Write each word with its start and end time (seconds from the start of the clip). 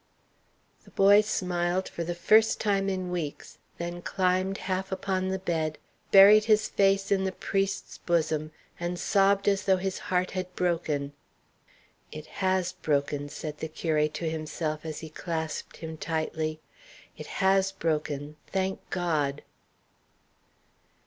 The 0.83 0.89
boy 0.89 1.21
smiled 1.21 1.87
for 1.87 2.03
the 2.03 2.15
first 2.15 2.59
time 2.59 2.89
in 2.89 3.11
weeks, 3.11 3.59
then 3.77 4.01
climbed 4.01 4.57
half 4.57 4.91
upon 4.91 5.27
the 5.27 5.37
bed, 5.37 5.77
buried 6.09 6.45
his 6.45 6.67
face 6.67 7.11
in 7.11 7.23
the 7.23 7.31
priest's 7.31 7.99
bosom, 7.99 8.51
and 8.79 8.99
sobbed 8.99 9.47
as 9.47 9.65
though 9.65 9.77
his 9.77 9.99
heart 10.09 10.31
had 10.31 10.55
broken. 10.55 11.13
"It 12.11 12.25
has 12.41 12.71
broken," 12.73 13.29
said 13.29 13.59
the 13.59 13.69
curé 13.69 14.11
to 14.13 14.27
himself 14.27 14.85
as 14.87 15.01
he 15.01 15.09
clasped 15.11 15.77
him 15.77 15.97
tightly. 15.97 16.61
"It 17.15 17.27
has 17.37 17.71
broken 17.71 18.37
thank 18.47 18.79
God!" 18.89 19.43